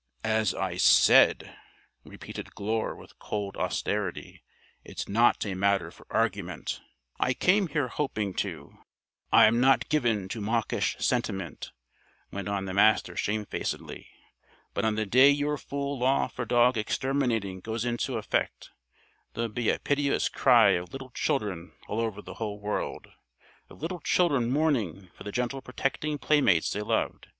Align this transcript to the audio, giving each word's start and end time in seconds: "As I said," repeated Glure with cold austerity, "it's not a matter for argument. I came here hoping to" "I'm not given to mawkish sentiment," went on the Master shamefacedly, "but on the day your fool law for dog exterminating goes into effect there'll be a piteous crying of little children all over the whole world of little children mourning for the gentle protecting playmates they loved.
"As 0.25 0.55
I 0.55 0.77
said," 0.77 1.55
repeated 2.03 2.55
Glure 2.55 2.95
with 2.95 3.19
cold 3.19 3.55
austerity, 3.55 4.41
"it's 4.83 5.07
not 5.07 5.45
a 5.45 5.53
matter 5.53 5.91
for 5.91 6.07
argument. 6.09 6.81
I 7.19 7.35
came 7.35 7.67
here 7.67 7.87
hoping 7.87 8.33
to" 8.37 8.79
"I'm 9.31 9.59
not 9.61 9.89
given 9.89 10.27
to 10.29 10.41
mawkish 10.41 10.95
sentiment," 10.97 11.71
went 12.31 12.47
on 12.47 12.65
the 12.65 12.73
Master 12.73 13.15
shamefacedly, 13.15 14.07
"but 14.73 14.83
on 14.85 14.95
the 14.95 15.05
day 15.05 15.29
your 15.29 15.55
fool 15.59 15.99
law 15.99 16.27
for 16.27 16.45
dog 16.45 16.77
exterminating 16.79 17.59
goes 17.59 17.85
into 17.85 18.17
effect 18.17 18.71
there'll 19.35 19.49
be 19.49 19.69
a 19.69 19.77
piteous 19.77 20.29
crying 20.29 20.79
of 20.79 20.93
little 20.93 21.11
children 21.11 21.73
all 21.87 22.01
over 22.01 22.23
the 22.23 22.33
whole 22.41 22.59
world 22.59 23.05
of 23.69 23.79
little 23.83 23.99
children 23.99 24.49
mourning 24.49 25.11
for 25.13 25.23
the 25.23 25.31
gentle 25.31 25.61
protecting 25.61 26.17
playmates 26.17 26.71
they 26.71 26.81
loved. 26.81 27.27